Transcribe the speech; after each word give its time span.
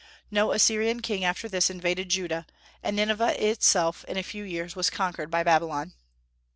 No 0.31 0.51
Assyrian 0.51 1.03
king 1.03 1.23
after 1.23 1.47
this 1.47 1.69
invaded 1.69 2.09
Judah, 2.09 2.47
and 2.81 2.95
Nineveh 2.95 3.35
itself 3.39 4.03
in 4.05 4.17
a 4.17 4.23
few 4.23 4.43
years 4.43 4.75
was 4.75 4.89
conquered 4.89 5.29
by 5.29 5.43
Babylon. 5.43 5.93